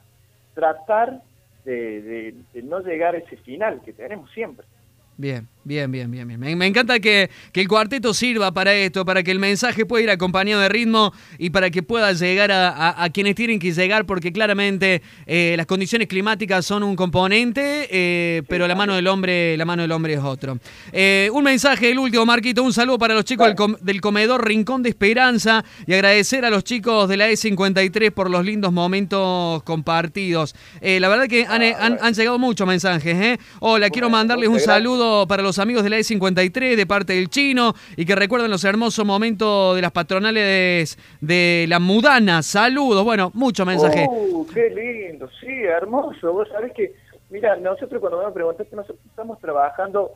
tratar 0.53 1.23
de, 1.65 2.03
de- 2.03 2.35
de 2.53 2.63
no 2.63 2.81
llegar 2.81 3.15
a 3.15 3.19
ese 3.19 3.37
final 3.39 3.81
que 3.83 3.95
tenemos 3.95 4.31
siempre. 4.33 4.67
Bien, 5.17 5.47
bien, 5.63 5.93
bien, 5.93 6.11
bien, 6.11 6.27
bien. 6.27 6.41
Me, 6.41 6.57
me 6.57 6.67
encanta 6.67 6.99
que, 6.99 7.31
que 7.53 7.61
el 7.61 7.69
cuarteto 7.69 8.13
sirva 8.13 8.51
para 8.53 8.75
esto, 8.75 9.05
para 9.05 9.23
que 9.23 9.31
el 9.31 9.39
mensaje 9.39 9.87
pueda 9.87 10.03
ir 10.03 10.11
acompañado 10.11 10.61
de 10.61 10.69
ritmo 10.69 11.13
y 11.39 11.51
para 11.51 11.71
que 11.71 11.85
pueda 11.85 12.13
llegar 12.15 12.51
a, 12.51 12.69
a- 12.71 13.05
a 13.05 13.11
quienes 13.11 13.37
tienen 13.37 13.61
que 13.61 13.71
llegar, 13.73 14.07
porque 14.07 14.33
claramente 14.33 15.03
eh, 15.27 15.55
las 15.57 15.67
condiciones 15.67 16.09
climáticas 16.09 16.67
son 16.67 16.83
un 16.83 16.97
componente, 16.97 17.87
eh, 17.93 18.43
pero 18.49 18.67
la 18.67 18.75
mano 18.75 18.97
del 18.97 19.07
hombre, 19.07 19.57
la 19.57 19.65
mano 19.65 19.83
del 19.83 19.93
hombre 19.93 20.15
es 20.15 20.21
otro. 20.21 20.59
Eh, 20.91 21.31
un 21.33 21.45
mensaje, 21.45 21.93
el 21.93 21.99
último, 22.01 22.27
Marquito, 22.27 22.65
un 22.65 22.73
saludo 22.73 22.99
para 22.99 23.15
los 23.15 23.25
chicos 23.25 23.47
del, 23.47 23.55
com- 23.55 23.77
del 23.81 24.01
comedor 24.01 24.45
Rincón 24.45 24.83
de 24.83 24.89
Esperanza 24.89 25.65
y 25.87 25.95
agradecer 25.95 26.45
a 26.45 26.51
los 26.51 26.65
chicos 26.65 27.09
de 27.09 27.17
la 27.17 27.31
E53 27.31 28.11
por 28.11 28.31
los 28.31 28.45
lindos 28.45 28.73
momentos 28.73 29.63
compartidos. 29.63 30.57
La 30.83 31.09
verdad 31.09 31.29
que 31.29 31.47
han, 31.47 31.63
han- 31.63 31.99
han 32.03 32.15
llegado 32.15 32.39
muchos 32.41 32.67
mensajes. 32.67 33.17
¿eh? 33.17 33.39
Hola, 33.61 33.91
quiero 33.91 34.11
mandarles 34.11 34.49
un 34.49 34.55
gracias. 34.57 34.75
Saludo 35.05 35.27
para 35.27 35.43
los 35.43 35.59
amigos 35.59 35.83
de 35.85 35.91
la 35.91 35.99
E53 35.99 36.77
de 36.77 36.87
parte 36.87 37.13
del 37.15 37.29
chino 37.29 37.75
y 37.97 38.05
que 38.07 38.15
recuerden 38.15 38.51
los 38.51 38.65
hermosos 38.65 39.05
momentos 39.05 39.77
de 39.77 39.83
las 39.83 39.93
patronales 39.93 40.99
de 41.21 41.67
la 41.69 41.79
mudana. 41.79 42.43
Saludos. 42.43 43.05
Bueno, 43.05 43.31
muchos 43.35 43.67
mensajes. 43.67 44.07
¡Uh, 44.11 44.47
qué 44.53 44.71
lindo! 44.71 45.29
Sí, 45.41 45.47
hermoso. 45.65 46.33
Vos 46.33 46.49
sabés 46.49 46.73
que, 46.73 46.95
mira, 47.31 47.57
nosotros 47.57 48.01
cuando 48.01 48.25
me 48.25 48.33
preguntaste, 48.33 48.75
nosotros 48.75 48.99
estamos 49.07 49.39
trabajando 49.41 50.13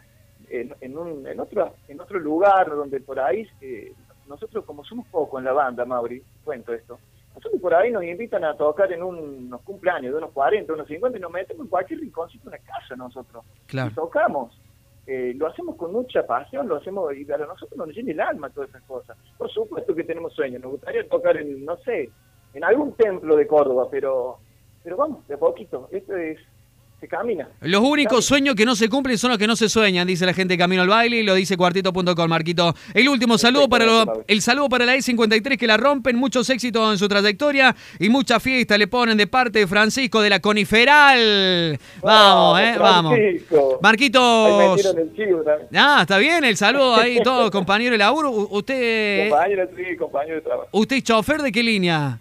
en, 0.51 0.75
en, 0.81 0.97
un, 0.97 1.27
en, 1.27 1.39
otro, 1.41 1.75
en 1.89 2.01
otro 2.01 2.19
lugar 2.19 2.69
donde 2.71 3.01
por 3.01 3.21
ahí, 3.21 3.47
eh, 3.61 3.93
nosotros 4.29 4.65
como 4.65 4.85
somos 4.85 5.07
poco 5.09 5.39
en 5.39 5.45
la 5.45 5.53
banda, 5.53 5.85
Mauri, 5.85 6.23
cuento 6.45 6.73
esto, 6.73 6.99
nosotros 7.35 7.61
por 7.61 7.75
ahí 7.75 7.91
nos 7.93 8.03
invitan 8.05 8.45
a 8.45 8.55
tocar 8.55 8.91
en 8.93 9.03
un- 9.03 9.47
unos 9.47 9.61
cumpleaños 9.63 10.13
de 10.13 10.19
unos 10.19 10.31
40, 10.33 10.73
unos 10.73 10.89
50 10.89 11.19
y 11.19 11.21
nos 11.21 11.31
metemos 11.31 11.65
en 11.65 11.71
cualquier 11.71 12.01
rinconcito 12.01 12.49
de 12.51 12.57
una 12.57 12.65
casa 12.67 12.97
nosotros. 12.97 13.45
Claro. 13.67 13.91
Y 13.91 13.95
tocamos. 13.95 14.59
Eh, 15.11 15.33
lo 15.35 15.47
hacemos 15.47 15.77
con 15.77 15.91
mucha 15.91 16.27
pasión, 16.27 16.69
lo 16.69 16.77
hacemos 16.77 17.11
y 17.17 17.25
a 17.33 17.39
nosotros 17.39 17.79
nos 17.79 17.89
llena 17.97 18.13
el 18.13 18.21
alma 18.21 18.51
todas 18.51 18.69
esas 18.69 18.83
cosas. 18.83 19.17
Por 19.39 19.51
supuesto 19.51 19.95
que 19.95 20.05
tenemos 20.05 20.35
sueños, 20.35 20.61
nos 20.61 20.73
gustaría 20.73 21.09
tocar 21.09 21.39
en, 21.39 21.65
no 21.65 21.79
sé, 21.79 22.11
en 22.53 22.63
algún 22.63 22.93
templo 22.93 23.35
de 23.35 23.47
Córdoba, 23.47 23.89
pero 23.91 24.37
pero 24.85 24.99
vamos, 24.99 25.27
de 25.27 25.39
poquito. 25.39 25.89
Esto 25.93 26.15
es 26.15 26.39
se 27.01 27.07
camina. 27.07 27.49
Los 27.61 27.81
únicos 27.83 28.25
sueños 28.25 28.55
que 28.57 28.65
no 28.65 28.75
se 28.75 28.89
cumplen 28.89 29.17
son 29.19 29.31
los 29.31 29.39
que 29.39 29.47
no 29.47 29.55
se 29.55 29.69
sueñan, 29.69 30.07
dice 30.07 30.27
la 30.27 30.35
gente 30.35 30.55
de 30.55 30.59
Camino 30.59 30.83
al 30.83 30.89
Baile 30.89 31.19
y 31.19 31.23
lo 31.23 31.35
dice 31.35 31.57
cuartito.com, 31.57 32.29
Marquito. 32.29 32.75
El 32.93 33.09
último 33.09 33.39
saludo 33.39 33.69
para 33.69 33.87
lo- 33.87 34.25
el 34.27 34.43
saludo 34.43 34.69
para 34.69 34.85
la 34.85 34.97
E53 34.97 35.57
que 35.57 35.67
la 35.69 35.77
rompen, 35.77 36.17
muchos 36.17 36.51
éxitos 36.51 36.91
en 36.93 36.99
su 36.99 37.07
trayectoria 37.09 37.77
y 38.01 38.09
mucha 38.09 38.41
fiesta 38.41 38.77
le 38.77 38.89
ponen 38.89 39.17
de 39.17 39.29
parte 39.29 39.61
de 39.61 39.67
Francisco 39.69 40.21
de 40.21 40.31
la 40.31 40.41
Coniferal. 40.41 41.79
Vamos, 42.03 42.61
eh, 42.61 42.75
vamos. 42.79 43.13
También. 43.13 43.45
Ah, 45.75 45.99
está 46.03 46.19
bien, 46.19 46.45
el 46.45 46.57
saludo 46.57 46.97
ahí, 46.97 47.21
todo 47.23 47.51
compañero 47.51 47.93
de 47.93 47.99
laburo. 47.99 48.31
Usted, 48.31 49.29
Compañero, 49.31 49.69
sí, 49.77 49.97
compañero 49.97 50.35
de 50.37 50.41
trabajo. 50.43 50.69
usted 50.73 50.97
es 50.97 51.03
chofer 51.05 51.43
de 51.43 51.53
qué 51.53 51.63
línea? 51.63 52.19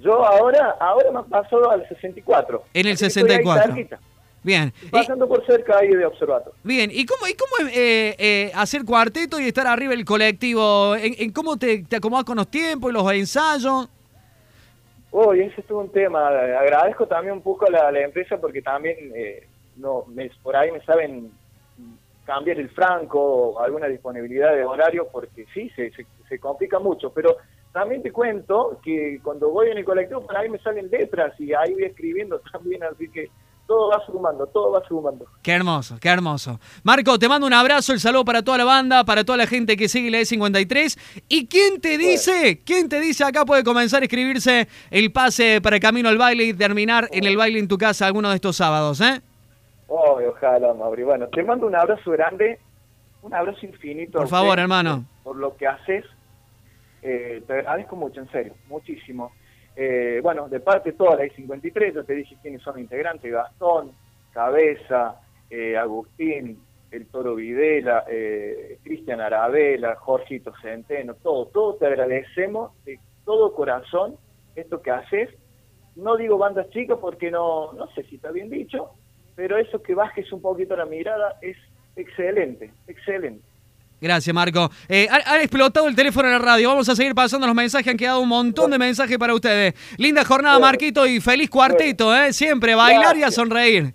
Yo 0.00 0.24
ahora, 0.24 0.76
ahora 0.80 1.10
me 1.10 1.22
pasó 1.24 1.70
al 1.70 1.86
64. 1.88 2.62
En 2.74 2.86
el 2.86 2.92
Así 2.94 3.02
que 3.04 3.06
estoy 3.08 3.22
ahí 3.22 3.28
64. 3.44 3.74
cerquita, 3.74 3.98
Bien. 4.42 4.72
Y- 4.82 4.88
Pasando 4.88 5.28
por 5.28 5.44
cerca 5.46 5.78
ahí 5.78 5.88
de 5.90 6.06
observatorio. 6.06 6.54
Bien, 6.64 6.90
¿y 6.92 7.04
cómo, 7.04 7.26
y 7.28 7.34
cómo 7.34 7.68
es 7.68 7.76
eh, 7.76 8.16
eh, 8.18 8.52
hacer 8.54 8.84
cuarteto 8.84 9.38
y 9.38 9.46
estar 9.48 9.66
arriba 9.66 9.90
del 9.90 10.04
colectivo? 10.04 10.96
¿En, 10.96 11.14
en 11.18 11.32
cómo 11.32 11.56
te, 11.58 11.82
te 11.84 11.96
acomodas 11.96 12.24
con 12.24 12.36
los 12.36 12.48
tiempos 12.48 12.90
y 12.90 12.94
los 12.94 13.12
ensayos? 13.12 13.88
Uy, 15.12 15.40
ese 15.40 15.60
es 15.60 15.70
un 15.70 15.90
tema. 15.90 16.28
Agradezco 16.28 17.06
también 17.06 17.34
un 17.34 17.42
poco 17.42 17.66
a 17.66 17.70
la, 17.70 17.88
a 17.88 17.92
la 17.92 18.00
empresa 18.00 18.38
porque 18.40 18.62
también 18.62 18.96
eh, 19.14 19.46
no 19.76 20.04
me- 20.08 20.30
por 20.42 20.56
ahí 20.56 20.70
me 20.70 20.80
saben 20.84 21.30
cambiar 22.24 22.58
el 22.60 22.68
franco 22.70 23.20
o 23.20 23.60
alguna 23.60 23.88
disponibilidad 23.88 24.54
de 24.54 24.64
horario 24.64 25.08
porque 25.12 25.46
sí, 25.52 25.68
se, 25.76 25.90
se, 25.90 26.06
se 26.28 26.38
complica 26.38 26.78
mucho. 26.78 27.10
Pero 27.12 27.36
también 27.72 28.02
te 28.02 28.10
cuento 28.10 28.78
que 28.82 29.20
cuando 29.22 29.50
voy 29.50 29.68
en 29.68 29.78
el 29.78 29.84
colectivo 29.84 30.20
por 30.26 30.36
ahí 30.36 30.48
me 30.48 30.58
salen 30.58 30.90
letras 30.90 31.38
y 31.38 31.52
ahí 31.54 31.72
voy 31.72 31.84
escribiendo 31.84 32.40
también, 32.52 32.82
así 32.84 33.08
que 33.08 33.30
todo 33.70 33.90
va 33.90 34.04
sumando, 34.04 34.48
todo 34.48 34.72
va 34.72 34.82
sumando. 34.88 35.26
Qué 35.42 35.52
hermoso, 35.52 35.96
qué 36.00 36.08
hermoso. 36.08 36.58
Marco, 36.82 37.16
te 37.20 37.28
mando 37.28 37.46
un 37.46 37.52
abrazo, 37.52 37.92
el 37.92 38.00
saludo 38.00 38.24
para 38.24 38.42
toda 38.42 38.58
la 38.58 38.64
banda, 38.64 39.04
para 39.04 39.22
toda 39.22 39.38
la 39.38 39.46
gente 39.46 39.76
que 39.76 39.88
sigue 39.88 40.10
la 40.10 40.18
E53. 40.18 41.22
¿Y 41.28 41.46
quién 41.46 41.80
te 41.80 41.96
dice, 41.96 42.62
quién 42.64 42.88
te 42.88 42.98
dice 42.98 43.22
acá 43.22 43.44
puede 43.44 43.62
comenzar 43.62 44.02
a 44.02 44.06
escribirse 44.06 44.66
el 44.90 45.12
pase 45.12 45.60
para 45.62 45.76
el 45.76 45.82
camino 45.82 46.08
al 46.08 46.18
baile 46.18 46.46
y 46.46 46.52
terminar 46.52 47.06
en 47.12 47.22
el 47.22 47.36
baile 47.36 47.60
en 47.60 47.68
tu 47.68 47.78
casa 47.78 48.06
alguno 48.06 48.30
de 48.30 48.34
estos 48.34 48.56
sábados, 48.56 49.00
eh? 49.00 49.20
Oh, 49.86 50.18
ojalá, 50.28 50.74
Mauri. 50.74 51.04
Bueno, 51.04 51.28
te 51.28 51.44
mando 51.44 51.68
un 51.68 51.76
abrazo 51.76 52.10
grande, 52.10 52.58
un 53.22 53.32
abrazo 53.32 53.64
infinito. 53.64 54.18
Por 54.18 54.28
favor, 54.28 54.58
hermano. 54.58 55.04
Por 55.22 55.36
lo 55.36 55.56
que 55.56 55.68
haces. 55.68 56.04
Eh, 57.02 57.42
te 57.46 57.52
agradezco 57.52 57.96
mucho, 57.96 58.20
en 58.20 58.30
serio, 58.30 58.54
muchísimo. 58.68 59.32
Eh, 59.76 60.20
bueno, 60.22 60.48
de 60.48 60.60
parte 60.60 60.92
toda 60.92 61.16
la 61.16 61.26
I-53, 61.26 61.94
yo 61.94 62.04
te 62.04 62.14
dije 62.14 62.36
quiénes 62.42 62.62
son 62.62 62.78
integrantes, 62.78 63.32
Gastón, 63.32 63.92
Cabeza, 64.32 65.20
eh, 65.48 65.76
Agustín, 65.76 66.58
el 66.90 67.06
Toro 67.06 67.36
Videla, 67.36 68.04
eh, 68.08 68.78
Cristian 68.82 69.20
Arabela, 69.20 69.96
Jorgito 69.96 70.52
Centeno, 70.60 71.14
todo, 71.14 71.46
todo 71.46 71.74
te 71.76 71.86
agradecemos 71.86 72.72
de 72.84 72.98
todo 73.24 73.54
corazón 73.54 74.16
esto 74.56 74.82
que 74.82 74.90
haces. 74.90 75.30
No 75.96 76.16
digo 76.16 76.38
bandas 76.38 76.68
chicas 76.70 76.98
porque 77.00 77.30
no, 77.30 77.72
no 77.72 77.86
sé 77.92 78.02
si 78.04 78.16
está 78.16 78.32
bien 78.32 78.50
dicho, 78.50 78.90
pero 79.36 79.56
eso 79.56 79.82
que 79.82 79.94
bajes 79.94 80.32
un 80.32 80.42
poquito 80.42 80.76
la 80.76 80.86
mirada 80.86 81.38
es 81.40 81.56
excelente, 81.96 82.72
excelente. 82.86 83.44
Gracias, 84.00 84.34
Marco. 84.34 84.70
Eh, 84.88 85.06
ha, 85.10 85.32
ha 85.34 85.42
explotado 85.42 85.86
el 85.88 85.94
teléfono 85.94 86.28
en 86.28 86.34
la 86.34 86.38
radio. 86.38 86.70
Vamos 86.70 86.88
a 86.88 86.96
seguir 86.96 87.14
pasando 87.14 87.46
los 87.46 87.54
mensajes. 87.54 87.88
Han 87.88 87.96
quedado 87.96 88.20
un 88.20 88.28
montón 88.28 88.70
de 88.70 88.78
mensajes 88.78 89.18
para 89.18 89.34
ustedes. 89.34 89.74
Linda 89.98 90.24
jornada. 90.24 90.58
Marquito, 90.58 91.06
y 91.06 91.20
feliz 91.20 91.50
cuarteto, 91.50 92.14
¿eh? 92.14 92.32
Siempre 92.32 92.74
bailar 92.74 93.16
y 93.16 93.22
a 93.22 93.30
sonreír. 93.30 93.92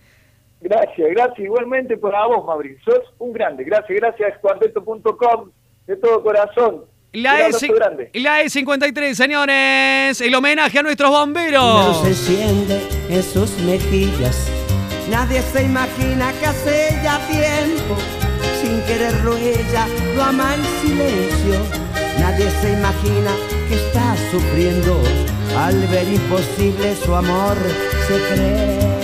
Gracias, 0.62 1.10
gracias 1.12 1.40
igualmente 1.40 1.96
para 1.98 2.26
vos, 2.26 2.46
Mauricio. 2.46 2.80
Sos 2.86 3.04
un 3.20 3.34
grande. 3.34 3.64
Gracias, 3.64 4.00
gracias, 4.00 4.40
cuarteto.com, 4.40 5.52
de 5.86 5.96
todo 5.98 6.24
corazón. 6.24 6.86
La, 7.14 7.48
E, 7.48 7.52
grande. 7.74 8.10
la 8.16 8.44
E53, 8.44 9.14
señores. 9.14 10.20
El 10.20 10.36
homenaje 10.36 10.80
a 10.80 10.84
nuestros 10.84 11.12
bomberos. 11.12 12.02
se 12.02 12.08
enciende 12.08 12.82
en 13.10 13.24
sus 13.24 13.58
mejillas. 13.60 14.52
Nadie 15.10 15.42
se 15.42 15.64
imagina 15.64 16.34
que 16.40 16.46
hace 16.48 17.00
ya 17.04 17.20
tiempo, 17.28 17.96
sin 18.76 18.84
quererlo 18.86 19.38
ella 19.38 19.88
lo 20.16 20.24
ama 20.24 20.56
en 20.56 20.64
silencio. 20.82 21.66
Nadie 22.20 22.50
se 22.62 22.74
imagina 22.74 23.32
que 23.68 23.76
está 23.76 24.16
sufriendo 24.32 25.02
al 25.58 25.88
ver 25.88 26.08
imposible 26.08 26.96
su 26.96 27.14
amor 27.14 27.56
secreto. 28.08 28.95